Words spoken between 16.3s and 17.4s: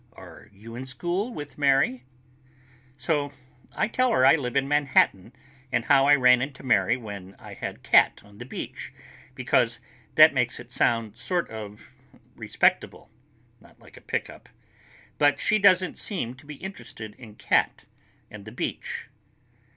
to be interested in